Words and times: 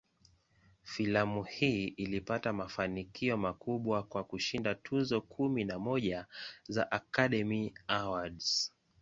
Filamu 0.83 1.43
hii 1.43 1.87
ilipata 1.87 2.53
mafanikio 2.53 3.37
makubwa, 3.37 4.03
kwa 4.03 4.23
kushinda 4.23 4.75
tuzo 4.75 5.21
kumi 5.21 5.63
na 5.65 5.79
moja 5.79 6.25
za 6.67 6.91
"Academy 6.91 7.73
Awards". 7.87 8.73